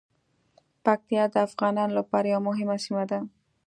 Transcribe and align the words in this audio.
پکتیا 0.85 1.23
د 1.33 1.35
افغانانو 1.47 1.93
لپاره 1.99 2.25
یوه 2.33 2.45
مهمه 2.49 2.77
سیمه 2.85 3.03
ده. 3.09 3.19